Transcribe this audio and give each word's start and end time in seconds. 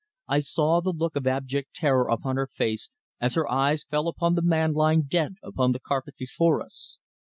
I 0.27 0.39
saw 0.39 0.81
the 0.81 0.89
look 0.89 1.15
of 1.15 1.27
abject 1.27 1.75
terror 1.75 2.07
upon 2.07 2.35
her 2.35 2.47
face 2.47 2.89
as 3.19 3.35
her 3.35 3.47
eyes 3.47 3.83
fell 3.83 4.07
upon 4.07 4.33
the 4.33 4.41
man 4.41 4.73
lying 4.73 5.03
dead 5.03 5.35
upon 5.43 5.73
the 5.73 5.79
carpet 5.79 6.15
before 6.17 6.59
us. 6.59 6.97